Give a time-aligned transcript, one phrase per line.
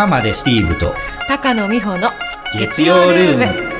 [0.00, 0.94] 浜でスティーブと
[1.28, 2.08] 高野美穂の
[2.58, 3.70] 月曜ルーム。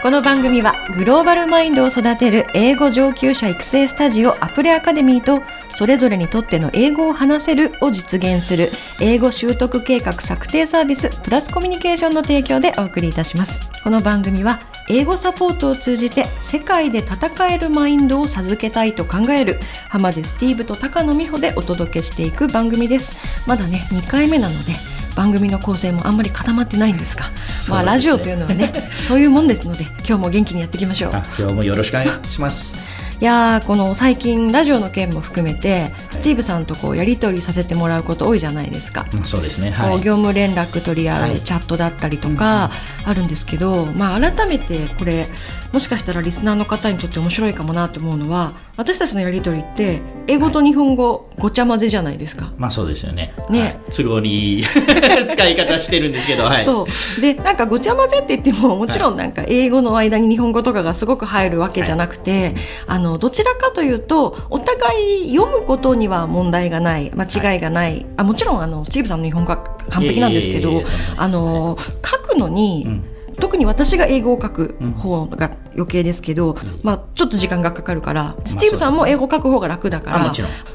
[0.00, 5.42] この番組はグローバルマインドを育てる英語上級者育成スタジオアプレアカデミーと
[5.74, 13.60] それぞれにとっての英語を話せるを実現する英語習得計画策定サービスプラスコミュニケーションの提供でお送りいたします。
[13.84, 14.58] この番組は
[14.90, 19.58] 英語サポートを通じて世界で戦えるマインドを授けたいと考える
[19.90, 23.48] 浜でスティーブと高野美穂でお届けしていく番組です。
[23.48, 24.72] まだね2回目なので
[25.14, 27.24] 番組の構成もあんまり固まってないんですが
[27.68, 31.12] まあラジオというのはね そういうもんですので今日も元気にやっていきましょう。
[31.38, 32.87] 今日もよろしくお願いします
[33.20, 42.70] いやこの最近ラジオの件も含めてスティーブさんとこうやり取りさせてもらうこと多いじゃないですか、そうですね、はい、業務連絡取り合うチャットだったりとか
[43.04, 45.26] あるんですけど、まあ、改めてこれ
[45.72, 52.52] もしかしたらリスナーの方にとって面白いかもなと思うのは私たちのやり取りって英語と日本語ごちゃ混ぜじゃないですか。
[52.56, 53.34] まあそうですよね。
[53.50, 54.64] ね、はい、都合にいい
[55.28, 56.86] 使い方してるんですけど、はい、そ
[57.18, 57.20] う。
[57.20, 62.54] でなんかごちゃ混ぜって言ってももちろんなんか英語の間に日本語とかがすごく入るわけじゃなくて、はい、
[62.86, 69.58] あのどちらかというとお互い読むことには問題がない間違いがない、はい、あもちろんあのスティーブさんの日本語は
[69.90, 70.82] 完璧なんですけど
[71.16, 73.04] あの書くのに、うん
[73.40, 80.32] 特に私が英語を書く方が余計ですけど、うん、まあ、ちょっと時間がかかるから、スティーブさんも英語書く方が楽だから、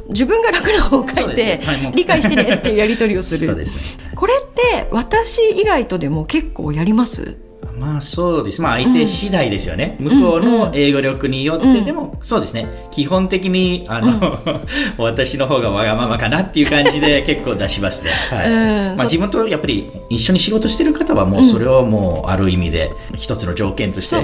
[0.09, 1.61] 自分が楽な方を書いて、
[1.93, 3.65] 理解してねっていうやり取りをする。
[4.15, 7.35] これって私以外とでも結構やります？
[7.77, 8.61] まあそうです。
[8.61, 9.97] まあ相手次第ですよね。
[9.99, 12.87] うん、向こうの英語力によって、うん、でもそうですね。
[12.91, 14.61] 基本的に、あの、うん、
[15.03, 18.11] 私の方がわがままかなっていう感じで結構出しますね。
[18.29, 18.49] はい。
[18.95, 24.21] まあ自分とやっぱり一緒に仕事してる方はもうそれをもうある意味で一つの条件として、は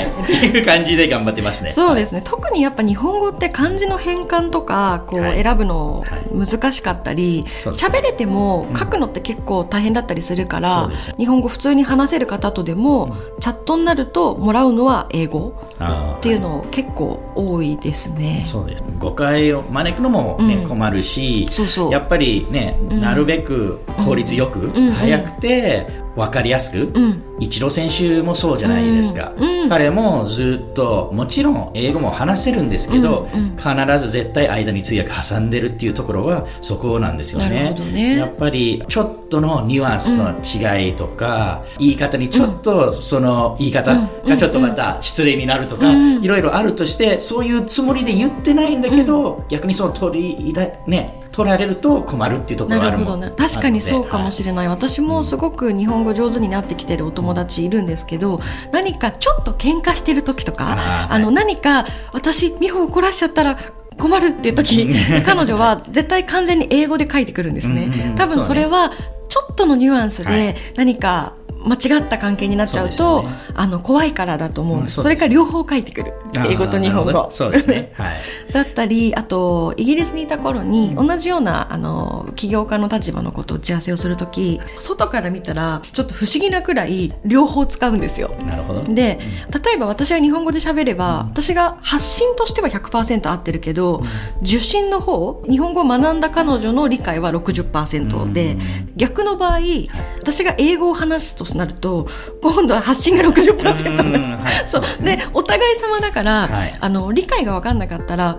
[0.00, 0.08] い。
[0.22, 1.70] っていう感じで頑張ってますね。
[1.70, 2.18] そうですね。
[2.18, 15.54] はい、特にやっぱ日本語って漢字の変換とか、こう選ぶの難しかったり、喋、はい、れても書くのって結構大変だったりするから、日本語普通に話せる方とでもも、チャットになるともらうのは英語
[16.16, 18.42] っていうの結構多いですね。
[18.46, 21.92] そうです誤解を招くのもね、うん、困るしそうそう。
[21.92, 25.86] やっぱりね、うん、なるべく効率よく、うん、早くて
[26.18, 29.62] 分かりやすく、うん、一郎選手もそうじゃないですか、うん。
[29.62, 43.94] うん、彼もずっともちろん英語も話せるんですけど、うんうん、必ず絶対間に通訳挟んでるっていうところはそこなんですよね、ね、やっぱりちょっとのニュアンスの違いとか、言い方にちょっとその言い方
[44.26, 58.40] がちょっとまた失礼になるとか、いろいろあるとしてそういうつもりで言ってないんだけど、逆にそう取り入れね取られると困るっていうところがあるもんなるほど、ね、確かにそうかもしれない、はい、私もすごく日本語上手になってきてるお友達いるんですけど
[58.72, 63.56] 何かちょっと喧嘩してる時とかあの何か私美穂怒らしちゃったら
[63.96, 64.92] 困るっていう時
[65.24, 68.14] 彼女は絶対完全に英語で書いてくるんですね。
[68.16, 68.90] 多分それは
[69.28, 74.80] ちょっとのニュアンスで何か間違った関係になっちゃうと、ね、あの怖いからだと思う。
[74.80, 76.14] んです、うん、それから両方書いてくる。
[76.48, 77.28] 英語と日本語。
[77.30, 78.16] そうですね、 はい、
[78.52, 88.30] だったりあとイギリスにいた頃に、同じようなあの起業家の立場のこと打ち合わせをする時外から見たらちょっと不思議なくらい両方使うんですよ。
[88.46, 88.82] なるほど。
[88.82, 89.18] で、
[89.64, 94.02] 例えば私は日本語で喋れば、私が発信としては100%合ってるけど、
[94.42, 98.56] 受信の方日本語を学んだ彼女の理解は60%で、
[98.96, 99.58] 逆の場合
[100.18, 102.08] 私が英語を話すとなると
[102.42, 104.82] 今度は発信が60%になる、はい、そう。
[105.04, 108.38] でお互い様だから、はい、あの理解が分かんなかったら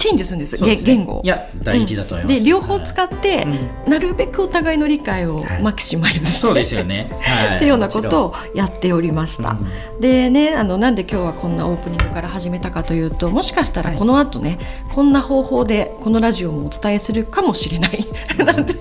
[0.00, 3.42] チェンジするんです、ね、言語いや大事だと思います、うん、で両方使って、は
[3.86, 14.56] い、なるべくお互いの理解をマキシマイズして、そうですよね、はい、っていうようなことをやっておりました、うん、でねあのなんで今日はこんなオープニングから始めたかというともしかしたらこの後ね、
[14.86, 18.06] はい、こんな方法でこのラジオもお伝えするかもしれない。
[18.38, 18.74] なんて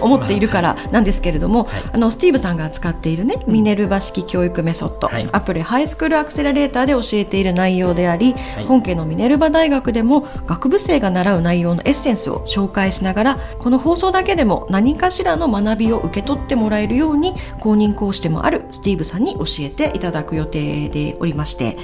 [0.00, 8.34] 思っているからなんですけれども、あのスティーブさんが使っているね、ミネルバ式教育メソッド、アプリハイスクールアクセラレーターで教えている内容であり、
[8.66, 21.76] 本家のミネルバ大学でも学学部生が習う内容のエッセンスを紹介しながらこの放送だけでも何かしらの学びを受け取ってもらえるように公認講師でもあるスティーブさんに教えていただく予定でおりまして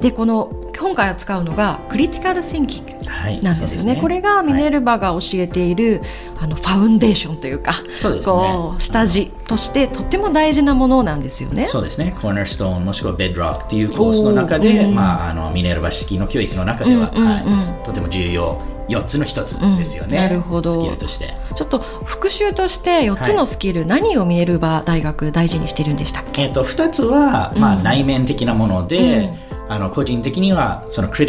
[0.00, 2.92] でこの今回使うのがクリティカル・センキング
[3.42, 3.88] なんですよね。
[3.88, 6.00] はいね、これがミネルバが教えている、
[6.36, 11.66] はい、あのファウンデーションというか、ね、こう下地としてとっても大事なものなんですよね。
[11.68, 12.16] そうですね。
[12.20, 17.28] コーナーストーンもしくはベッドロックっていうコースの中で、まあ、あのミネルバ式の教育の中では、うんうんうん。
[17.28, 18.60] はい、とても重要。
[18.90, 20.72] 4つの1つですよね、うん、なるほど。
[20.72, 21.32] スキルとして。
[21.54, 31.26] ちょっと復習として4つのスキル、はい、何をミネルバ大学大事にしてるんでしたっけ、えーと、と2つは、まあ、内面的なもので、うん、あの個人的にはそのクリ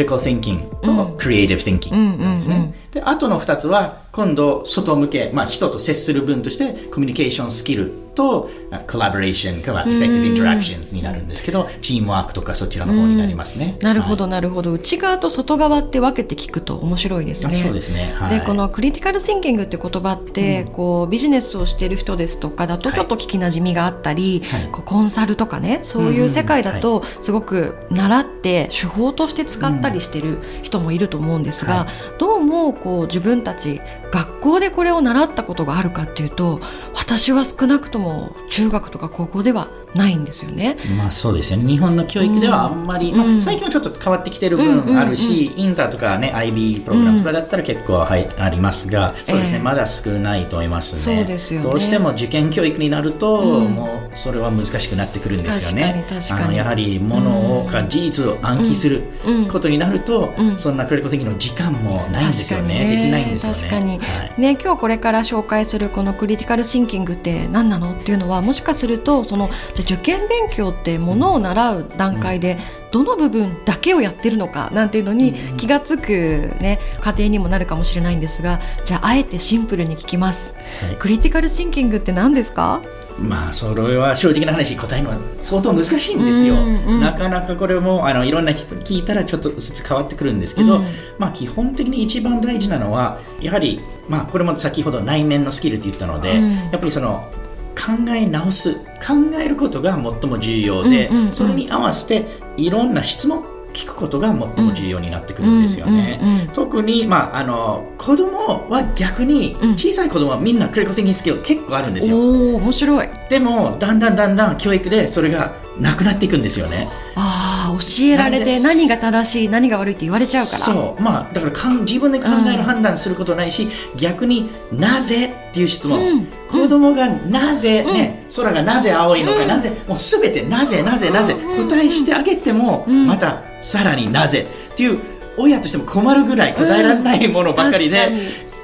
[0.81, 2.73] と、クリエイティブ・ティンキングなんですね。
[2.91, 8.49] で、あとの2つは、今度、外向け、まあ、人と接する分として、コミュニケーションスキルと、
[8.89, 13.77] コラボレーションかは、エフェクティブ・インタラクションになるんですけど、チームワークとかそちらの方になりますね。
[13.81, 14.73] なるほど、なるほど。
[14.73, 17.55] 内側と外側って分けて聞くと面白いですね。
[17.55, 18.13] そうですね。
[18.15, 31.87] はい、で、このクリティカル・シンキングって言葉って、こう、ビジネスをしている人ですとかだと、ちょっと聞きなじみがあったり、はい、こうコンサルとかね、そういう世界だと、すごく習って手法として使ったりしてる人もいると思うんですが、
[32.17, 36.59] どうもこう自分たち学校でこれを習ったことがあるかっていうと
[36.93, 40.77] 私は少なくとも中学とか高校ではないんですよね。
[40.97, 41.67] まあそうですよね。
[41.67, 51.17] 日本の教育ではあんまり、うん、まあ、最近はちょっと変わってきてる部分あるし、うんうんうん、インターとかね IB プログラムとかだったら結構、はい、ありますがそうですね、えー、まだ少ないと思いますね。
[51.17, 51.69] そうですよね。
[51.69, 56.05] どうしても受験教育になると、もうそれは難しくなってくるんですよね。
[56.31, 59.03] あのやはりものをか事実を暗記する
[59.51, 63.99] ことになると、そんなクリコ的の時間もないんですよね、ね、できないんですよね。
[64.37, 67.93] ね今日これから紹介するこのクリティカルシンキングって何なの？
[67.93, 72.57] っていうのはもしかするとそのじゃ受験勉強ってものを習う段階で、
[72.91, 80.53] どの部分だけをやってるのかなんていうのに気が付く、ね、過程にもなるかもしれないんですがじゃああえてシンプルに聞きます、
[80.85, 82.81] はい、クリティカルシンキングって何ですか？
[83.19, 90.85] まあそれは正直な話答えるのは相当難しいんですよ、うんうん、なかなかこれもあのいろんな人に聞いたらちょっとずつ変わってくるんですけど、うん、
[91.17, 97.31] まあ基本的に一番大事なのはやはりまあこれも先ほど内面のスキルって言ったので、うん、やっぱりその
[97.73, 102.25] 考え直す考えることが最も重要で、それに合わせて
[102.65, 103.43] いろんな質問
[103.73, 106.19] 聞くことが最も重要になってくるんですよね。
[106.53, 112.17] 特に、まあ、あの子供は逆に小さい子供はみんなクリコティングスキル結構あるんですよ。
[112.17, 116.89] お面白いでもだんだんだんだん教育でそれがなくなっていくんですよね。
[117.15, 120.57] ああ教えられて何が正しい何が悪いって言われちゃうから。
[120.57, 121.01] そう。
[121.01, 134.99] まあだからかん自分で考える判断することないし、うん、逆になぜっていう質問、うん、子供がなぜね、うん、空がなぜ青いのか、なぜもうすべてなぜなぜなぜ答えしてあげても、またさらになぜっていう
[135.37, 138.11] 親としても困るぐらい答えられないものばっかりで、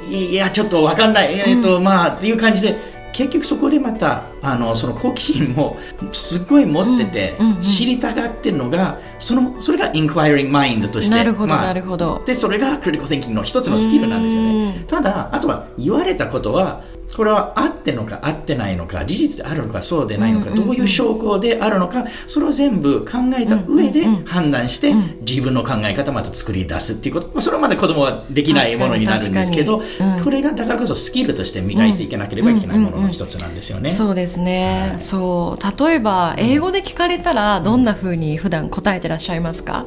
[0.09, 5.75] いやちょっと分かんない、えー、っとまあっていう感じで結局そこでまたあのその好奇心も
[6.11, 11.15] すごい持ってて、知りたがってるのがそのそれがインクワイリングマインドとして。
[11.15, 12.21] なるほど、まあ、なるほど。
[12.27, 14.85] でそれがクリティカル・ティンキングの一つのスキルなんですよね。
[14.85, 16.83] ただあとは言われたことは
[17.15, 29.81] これは合ってのか合ってないのか事実であるのかそうでないのか、どういう証拠であるのかそれを全部考えた上で判断して、自分の考え方また作り出すっていうこと、まあ、それまで子供はできないものになるんですけど、
[30.24, 33.89] これがだからこそスキルとして磨いていかなければいけないものの一つなんですよね。
[33.89, 35.86] そうですね、はい、そう。
[35.86, 39.86] 例えば英語で聞かれたらどんなふうに普段答えてらっしゃいますか、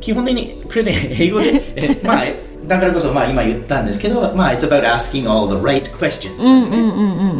[0.00, 6.38] 基本的にこれね英語でえまあだからこそまあ今言ったんですけど、まあ、it's about asking all the right questions、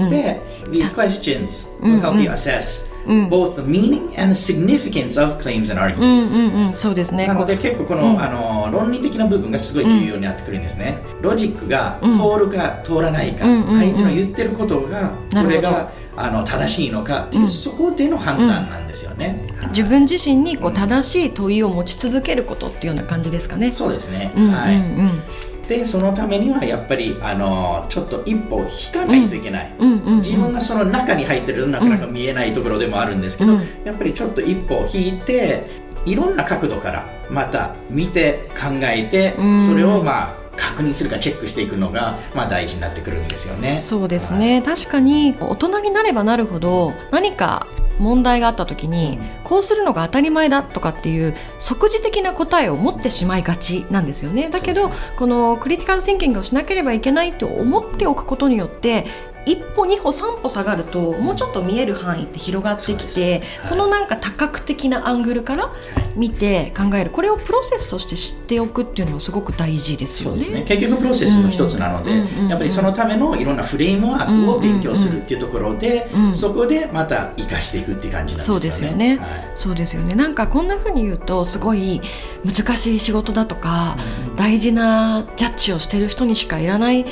[0.08, 0.40] ね、で
[0.70, 5.80] these questions will help you assess both the meaning and the significance of claims and
[5.80, 7.26] arguments、そうですね。
[7.26, 23.72] なので結構この,、あの論理的な部分がすごい重要になってくるんですね、ロジックが通るか通らないか、相手の言ってることがこれがあの正しいのかっていう、そこでの判断なんですよね、自分自身にこう正しい問いを持ち続けることっていうような感じですかね。
[23.72, 29.72] そうですね、はい、でそのためにはやっぱりあのちょっと一歩引かないといけない、
[30.18, 35.64] 自分がその中に入ってるなかなか見えないところでもあるんですけど、やっぱりちょっと一歩引いて
[36.04, 39.34] いろんな角度からまた見て考えて、
[39.66, 43.78] それをまあ確認するかチェックしていくのが、まあ、大事になってくるんですよね。
[43.78, 47.66] そうですね、はい、確かに大人になればなるほど何か
[47.98, 54.48] 問題があった時にこうするのが当たり前だとかっていう即時的な答えを持ってしまいがちなんですよね。
[54.50, 59.06] だけどこのクリティカル・シンキングをしなければいけないと思っておくことによって
[59.44, 65.72] 一歩二歩三歩下がるともうちょっと見える範囲って広がってきてそ,、のなんか多角的なアングルから
[66.14, 67.10] 見て考える。
[67.10, 72.12] これをプロセスとして知っておくっていうのはすごく大事ですよね、ね、結局プロセスの一つなので、
[72.48, 78.54] やっぱりそのためのいろんなフレームワークを勉強するっていうところで、そこでまた生かしていくっていう感じなんですよね。
[78.54, 80.14] そうですよね、はい、そうですよね。
[80.14, 82.00] なんかこんなふうに言うとすごい
[82.44, 83.96] 難しい仕事だとか、
[84.36, 87.06] 大事なジャッジをしてる人にしかいらない、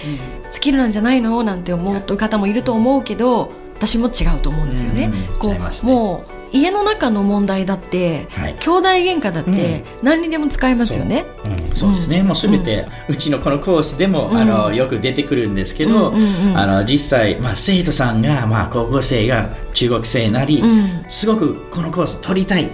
[0.50, 1.43] スキルなんじゃないの？
[1.43, 5.12] なんて思う方もいると思うけど私も違うと思うんですよね。
[5.39, 11.26] こうもう家の中の問題だって、はい、兄弟喧嘩だって何にでも使えますよね。
[11.45, 11.52] そう。
[11.52, 16.12] うん、そうですね、もうすべて、うちのこのコースでも、あのよく出てくるんですけど、
[16.54, 20.62] あの実際、まあ、生徒さんが、まあ、高校生が中学生なり、
[21.09, 22.69] すごくこのコース取りたいっ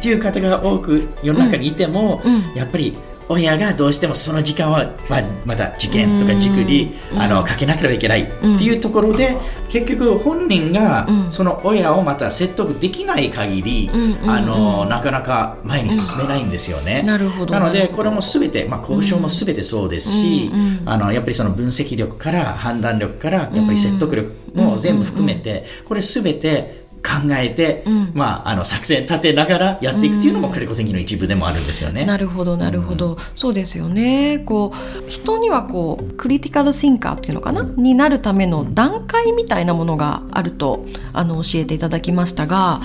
[0.00, 2.22] ていう方が多く世の中にいても、
[2.54, 2.96] やっぱり
[3.32, 8.26] 親がどうしてもその時間は、まあ、また受験とか塾にあのかけなければいけないっ
[8.58, 9.36] ていうところで、
[9.68, 13.90] 結局本人がその親をまた説得できない限り、
[14.26, 17.02] あのなかなか前に進めないんですよね。
[17.02, 20.50] なるほどなのでこれもすべて、まあ、交渉もすべてそうですし、
[20.84, 32.04] あのやっぱりその分析力から判断力からやっぱり説得力も全部含めて、これすべて考えて、うん、まあ、あの作戦立てながらやっていくっていうのもクリコ宣言の一部でもあるんですよね。
[32.04, 34.38] なるほどなるほど、うん、そうですよね。
[34.38, 34.72] こ
[35.06, 37.62] う人にはこうクリティカルシンカーっていうのかな？
[37.62, 42.80] になるための段階みたいなものがあるとあの教えていただきましたが、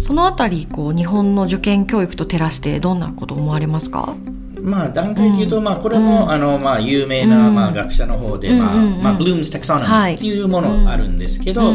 [0.00, 4.14] そのあたりこう日本の受験教育と照らしてどんなこと思われますか？
[4.62, 11.72] まあ、段階でいうと、まあ、これも、あのまあ、有名な、まあ、学者の方で、まあまあ、ブルームズ・タクソノミーっていうものあるんですけど、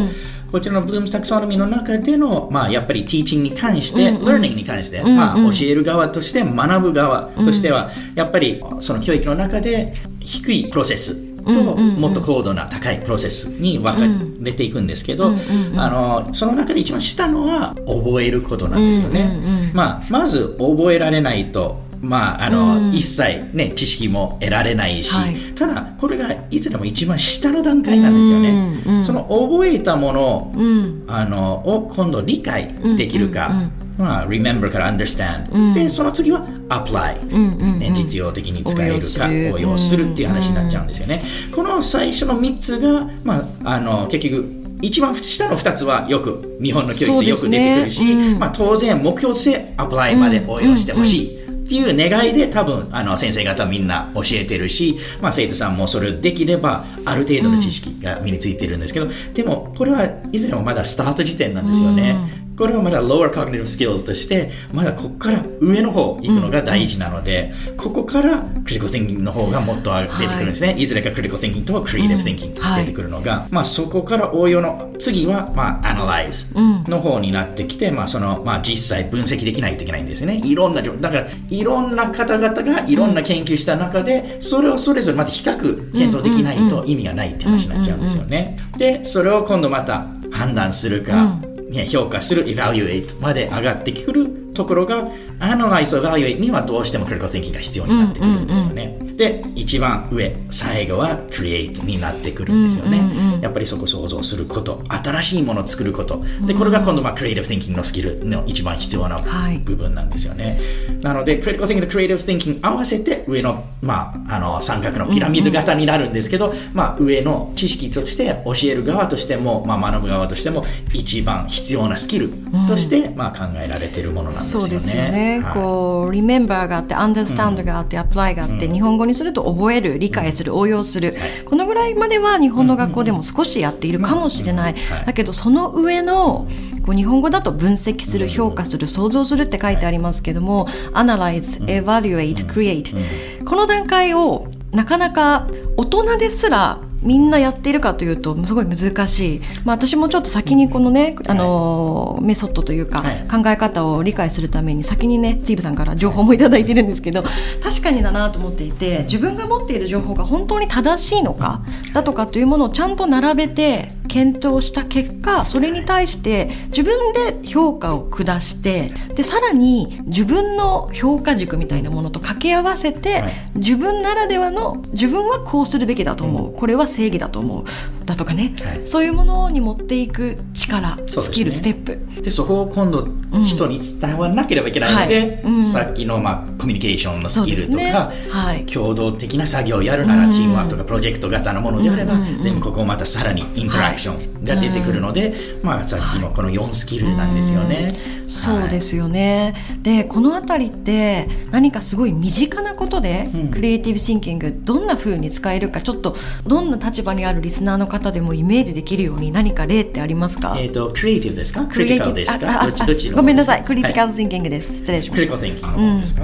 [0.51, 14.01] こちらのブルームスタクソノミーの中での、まあ、やっぱりティーチングに関して、うんうん、learning に関して、うんうん、まあ、教える側として学ぶ側としては、やっぱりその教育の中で低いプロセスともっと高度な高いプロセスに分か
[14.41, 15.32] れていくんですけど、
[15.75, 15.89] あ
[16.25, 19.72] のその中で一番下のは覚えることなんですよね。
[19.74, 28.82] まあ、まず覚えられないとまあ、あの、うん、一切ね、知識も得られないし、はい、ただ、これがいつでも一番下の段階なんですよね。
[28.86, 33.51] うんうん、その覚えたもの,、うん、あのを今度理解できるか、
[33.98, 40.12] まあ、remember から understand、で、その次は apply、ね、実用的に使えるか応用する。
[40.12, 41.22] っていう話になっちゃうんですよね。
[41.54, 48.27] この最初の3つが、まあ、あの結局一番下の2つはよく日本の教育でよく出てくるし、ね。
[48.34, 51.47] うん、まあ、当然目標としてアプライまで応用してほしい。
[51.67, 62.47] っていう願いで多分あの先生方みんな教えてるし、まあ、生徒さんもそれできればある程度の知識が身についてるんですけど、うん、でもこれはいずれもまだスタート時点なんですよね。
[62.58, 80.42] これはまだ lower cognitive skills としてまだここから上の方行くのが大事なので、うん、ここからクリコ thinking の方がもっと出てくるんですね、はい、いずれかクリコ thinking と creative thinking 出てくるのが、はい、まあ、そこから応用の次は、まあ、analyze の方になってきて、まあそのまあ、実際分析できないといけないんですね。
[80.44, 88.58] いろんなだからいろんな方々がいろんな研究した中でそれをそれぞれまた比較検討できないと意味がないって話になっちゃうんですよね。
[88.78, 106.22] でそれを今度また判断するか、ね、評価する evaluate まで上がってくるところが analyze と evaluate にはどうしても critical thinking が必要になってくるんですよね、で一番上最後は create になってくるんですよね、やっぱりそこ想像すること新しいものを作ること。
[106.46, 109.17] でこれが今度まあ creative thinking のスキルの一番必要な
[109.63, 122.29] 部分なんですよね、はい、なので critical thinking と creative thinking 合わせて上の,、まあ、あの三角のピラミッド型になるんですけど、うんうん、まあ、上の知識として教える側としても、まあ、学ぶ側としても一番必要なスキル
[122.67, 131.13] として、まあ、考えられているものなんですそうですよね、はい、こう remember があって understand があって、うん、apply があって、うん、日本語にすると覚える理解する応用する、
[131.46, 136.48] このぐらいまでは日本の学校でも少しやっているかもしれない、だけどその上の
[136.86, 157.24] こう日本語だと分析する評価する想像するって書いてありますけども analyze evaluate create この段階をなかなか大人ですらみんなやっているかというとすごい難しい、まあ、私もちょっと先にこのね、あのメソッドというか、考え方を理解するために先にねスティーブさんから情報もいただいてるんですけど
[157.62, 161.62] 確かにだなと思っていて自分が持っている情報が本当に正しいのか
[161.94, 173.24] だとかというものをちゃんと並べて検討した結果それに対して自分で評価を下してでさらに自分の評価軸みたいなものと掛け合わせて、
[173.56, 176.54] 自分ならではの自分はこうするべきだと思う。
[176.54, 177.66] これは正義だと思う
[178.08, 182.22] だとかね、はい、そういうものに持っていく力、スキルステップ。
[182.22, 183.08] でそこを今度
[183.42, 185.58] 人に伝わらなければいけないので、うんはい。
[185.58, 187.92] うん、さっきの、まあ、コミュニケーションのスキルとか、ね。
[187.92, 197.94] はい、共同的な作業をやるなら、チームワークとかプロジェクト型のものであれば、全部ここをまたさらにインタラクションが出てくるので、まあ、さっきのこの4スキルなんですよね。
[198.28, 199.56] そうですよね。
[199.82, 210.56] でこの辺りって何かすごい身近なことで、クリエイティブシンキングどんなふうに使えるかちょっとどんな立場にあるリスナーの方でもイメージできるように何か例ってありますか？
[210.58, 211.66] えっ、とクリエイティブですか？
[211.66, 212.68] クリティカルですか？
[213.16, 213.63] ごめんなさい。
[213.63, 216.24] クリティカルシンキングです、失礼しましたクリティカルシンキングですか、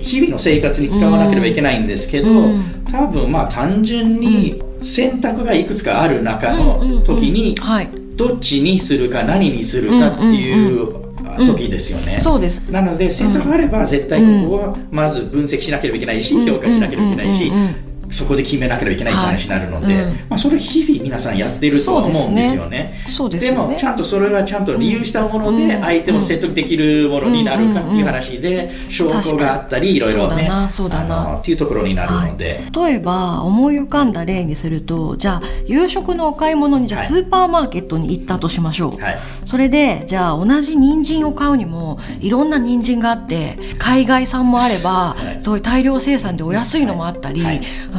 [0.00, 7.56] 日々の生活に使わなければいけないんですけど、うん、多分まあ単純に選択がいくつかある中の時に
[8.16, 11.06] どっちにするか何にするかっていう
[11.44, 12.60] 時ですよね、うん、そうです。
[12.70, 17.50] なので選択があれば絶対ここはまず分析しなければいけないし、評価しなければいけないし、
[18.10, 20.04] そこで決めなければいけないって話になるので、はい。
[20.04, 22.94] うん、まあ、それ日々皆さんやってるとは思うんですよね。
[23.30, 47.42] で、ね、もちゃんとそれはちゃんと理由したもので相手を説得できるものになるかっていう話で証拠があったりいろいろねそうだなっていうところになるので、はい、例えば思い浮かんだ例にするとじゃあ夕食のお買い物にじゃあスーパーマーケットに行ったとしましょう、はい、それでじゃあ同じ人参を買うにもいろんな人参があって海外産もあれば、そういう大量生産でお安いのもあったり、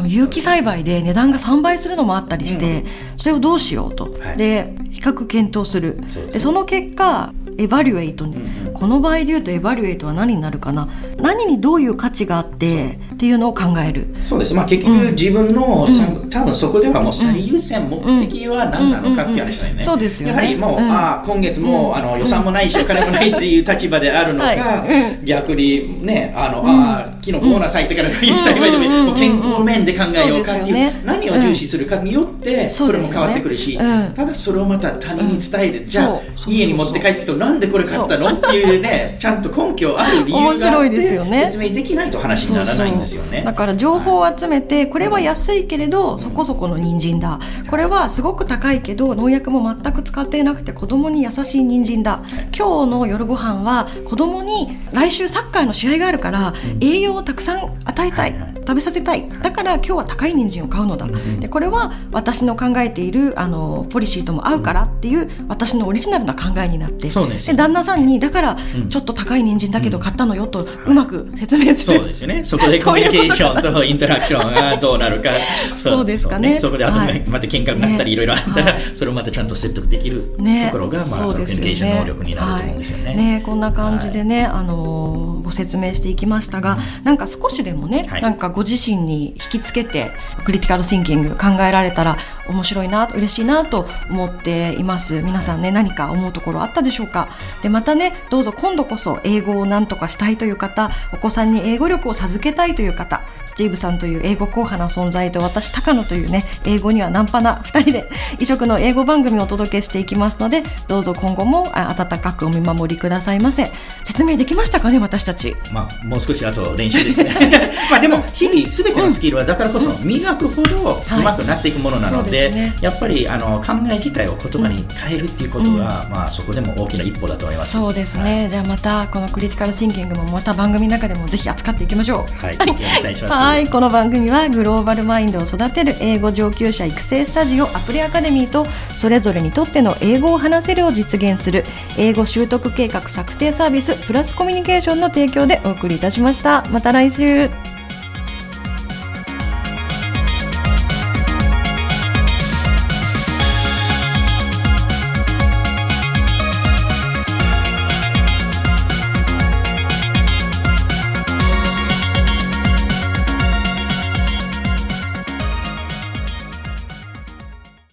[0.06, 2.86] 有機栽培で値段が3倍するのもあったりして、
[3.18, 6.00] それをどうしようと、で比較検討する。
[6.32, 8.36] でその結果エバリュエイトに、
[8.74, 10.88] この場合で言うとエバリュエイトは何になるかな
[11.22, 14.08] 何にどういう価値があってっていうのを考える。
[14.20, 24.86] そうです、まあ、結局自分の、うん、多分そこではもう最優先目的は何なのかって話だよね、そうですよ、ね、やはりもう、うん、あ今月も、あの予算もないしお金もないっていう立場であるのか、は
[25.22, 38.28] い、逆にねあの、あ昨日ボーナス入ってからこういう栽培でも健康面で考えようかっていう、ね、何を重視するかによってこれも変わってくるし、ただそれをまた他人に伝えて、じゃあ家に持って帰ってきてなんでこれ買ったの？
[38.28, 43.44] っていうねちゃんと根拠ある理由があって説明できないと話にならないんですよね。
[43.44, 47.40] だから情報を集めてこれは安いけれどそこそこの人参だ。
[47.70, 52.24] これはすごく高いけど農薬も全く使っていなくて子供に優しい人参だ、
[52.58, 59.28] 今日の夜ご飯は子供に来週サッカーの試合があるから栄養をたくさん与えたい、食べさせたい。
[59.42, 61.08] だから今日は高い人参を買うのだ、
[61.40, 67.08] でこれは私の考えているあのポリシーとも合うからっていう私のオリジナルな考えになって。
[67.08, 68.58] で旦那さんにだから
[68.90, 72.44] ちょっと高い人参だけど買ったのよとうまく説明する、そうですよね。
[72.44, 75.30] そこでコミュニケーションとインタラクションがどうなるか。
[75.76, 76.58] そうですかね。
[76.60, 77.00] そこであと、
[77.30, 83.16] また喧嘩になったりいろいろあったら、それをまたちゃんと説得できるところが、まあ、コミュニケーション能力になると思うんですよね。
[83.16, 90.12] ねこんな感じでね、あのご説明していきましたが、なんか少しでもね、なんかご自身に引きつけて
[90.44, 92.18] クリティカルシンキング考えられたら
[92.50, 95.22] 面白いな嬉しいなと思っています。
[95.22, 97.28] 皆さんね何か思うところあったでしょうか？
[97.64, 113.72] でまたねどうぞ今度こそ英語を何とかしたいという方お子さんに英語力を授けたいという方スティーブさんという英語硬派な存在と私高野というね英語にはナンパな2人で異色の英語番組をお届けしていきますのでどうぞ今後も温かくお見守りくださいませ。
[114.04, 115.56] 説明できましたかね私たち？
[115.74, 117.34] まあもう少しあと練習ですね。
[117.90, 125.78] まあでも日々すべてのスキルはだからこそ磨くほどうまくなっていくものなのではいでね、やっぱりあの考え自体を言葉に変えるっていうことが、うん、
[126.12, 127.72] まあそこでも大きな一歩だと思います。
[127.72, 132.46] そうですね、はい、じゃあまたこのクリティカルシンキングもまた番組の中でもぜひ扱っていきましょう。
[132.46, 133.68] はい、はい。
[133.68, 141.64] この番組はグローバルマインドを育てる英語上級者育成スタジオアプリアカデミーとそれぞれにとっての英語を話せるを実現する
[141.98, 146.64] 英語習得計画策定サービスプラスコミュニケーションの提供でお送りいたしました。
[146.72, 147.50] また来週